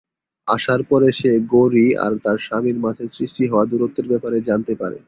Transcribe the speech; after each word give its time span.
আসার 0.47 0.81
পরে 0.89 1.09
সে 1.11 1.31
গৌরী 1.51 1.87
আর 2.05 2.13
তার 2.23 2.37
স্বামীর 2.39 2.77
মাঝে 2.79 3.05
সৃষ্টি 3.15 3.43
হওয়া 3.47 3.65
দূরত্বের 3.65 4.05
ব্যাপারে 4.11 4.37
জানতে 4.49 4.73
পারে। 4.75 4.97